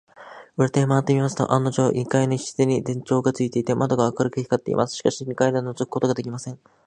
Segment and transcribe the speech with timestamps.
[0.57, 4.95] 裏手へまわってみますと、案のじょう、二階の一室に電燈がついていて、窓が明るく光っています。
[4.95, 6.57] しかし、二階ではのぞくことができません。